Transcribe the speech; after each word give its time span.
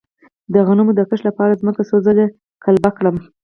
د 0.53 0.55
غنمو 0.67 0.91
د 0.95 1.01
کښت 1.09 1.23
لپاره 1.29 1.59
ځمکه 1.61 1.81
څو 1.89 1.95
ځله 2.05 2.25
قلبه 2.63 2.89
کړم؟ 2.97 3.17